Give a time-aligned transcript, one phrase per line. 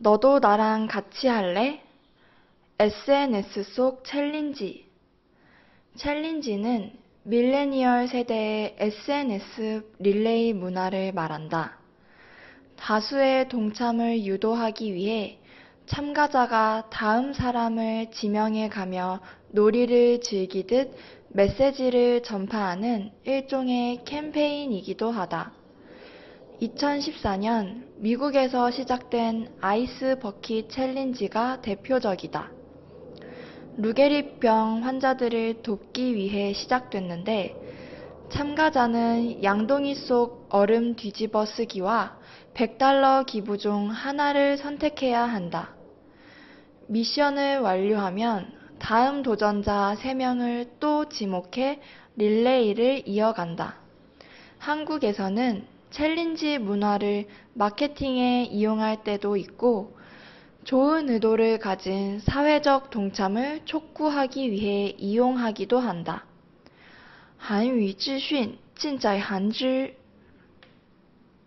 [0.00, 1.82] 너도 나랑 같이 할래?
[2.78, 4.86] SNS 속 챌린지.
[5.96, 6.92] 챌린지는
[7.24, 11.78] 밀레니얼 세대의 SNS 릴레이 문화를 말한다.
[12.76, 15.40] 다수의 동참을 유도하기 위해
[15.86, 19.18] 참가자가 다음 사람을 지명해 가며
[19.48, 20.94] 놀이를 즐기듯
[21.30, 25.50] 메시지를 전파하는 일종의 캠페인이기도 하다.
[26.60, 32.50] 2014년 미국에서 시작된 아이스 버킷 챌린지가 대표적이다.
[33.76, 37.54] 루게리병 환자들을 돕기 위해 시작됐는데
[38.30, 42.18] 참가자는 양동이 속 얼음 뒤집어 쓰기와
[42.54, 45.76] 100달러 기부 중 하나를 선택해야 한다.
[46.88, 51.80] 미션을 완료하면 다음 도전자 3명을 또 지목해
[52.16, 53.76] 릴레이를 이어간다.
[54.58, 59.95] 한국에서는 챌린지 문화를 마케팅에 이용할 때도 있고
[60.63, 66.25] 좋은 의도를 가진 사회적 동참을 촉구하기 위해 이용하기도 한다.
[67.37, 69.95] 韩语资讯尽在韩知